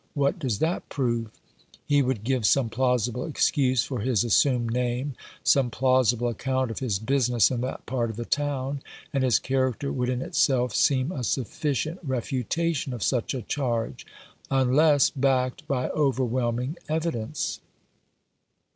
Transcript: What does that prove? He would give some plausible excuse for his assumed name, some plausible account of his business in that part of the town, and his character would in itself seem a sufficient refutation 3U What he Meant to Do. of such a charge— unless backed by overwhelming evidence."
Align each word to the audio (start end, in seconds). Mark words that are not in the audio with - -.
What 0.15 0.39
does 0.39 0.57
that 0.57 0.89
prove? 0.89 1.29
He 1.85 2.01
would 2.01 2.23
give 2.23 2.43
some 2.47 2.69
plausible 2.69 3.23
excuse 3.23 3.83
for 3.83 3.99
his 3.99 4.23
assumed 4.23 4.71
name, 4.71 5.13
some 5.43 5.69
plausible 5.69 6.27
account 6.29 6.71
of 6.71 6.79
his 6.79 6.97
business 6.97 7.51
in 7.51 7.61
that 7.61 7.85
part 7.85 8.09
of 8.09 8.15
the 8.15 8.25
town, 8.25 8.81
and 9.13 9.23
his 9.23 9.37
character 9.37 9.91
would 9.93 10.09
in 10.09 10.23
itself 10.23 10.73
seem 10.73 11.11
a 11.11 11.23
sufficient 11.23 11.99
refutation 12.01 12.93
3U 12.93 12.95
What 12.95 13.03
he 13.11 13.15
Meant 13.15 13.27
to 13.27 13.31
Do. 13.35 13.35
of 13.37 13.43
such 13.43 13.43
a 13.43 13.45
charge— 13.45 14.05
unless 14.49 15.09
backed 15.11 15.67
by 15.67 15.89
overwhelming 15.89 16.77
evidence." 16.89 17.59